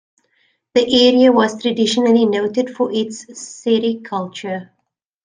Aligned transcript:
The 0.73 1.05
area 1.07 1.31
was 1.31 1.61
traditionally 1.61 2.25
noted 2.25 2.71
for 2.75 2.91
its 2.91 3.27
sericulture. 3.27 4.71